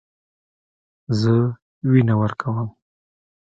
زه 1.19 1.33
وینه 1.89 2.13
ورکوم. 2.21 2.67